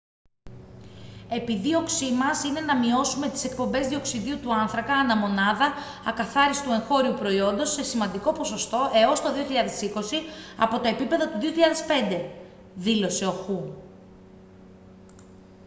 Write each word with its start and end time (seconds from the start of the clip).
«επιδίωξή 1.29 2.11
μας 2.11 2.43
είναι 2.43 2.59
να 2.59 2.75
μειώσουμε 2.77 3.29
τις 3.29 3.43
εκπομπές 3.43 3.87
διοξειδίου 3.87 4.39
του 4.39 4.53
άνθρακα 4.53 4.93
ανά 4.93 5.15
μονάδα 5.15 5.73
ακαθάριστου 6.05 6.71
εγχώριου 6.71 7.13
προϊόντος 7.13 7.71
σε 7.73 7.83
σημαντικό 7.83 8.31
ποσοστό 8.33 8.91
έως 8.93 9.21
το 9.21 9.29
2020 9.95 10.01
από 10.57 10.79
τα 10.79 10.89
επίπεδα 10.89 11.29
του 11.29 11.37
2005» 12.11 12.25
δήλωσε 12.75 13.25
ο 13.25 13.31
χου 13.31 13.75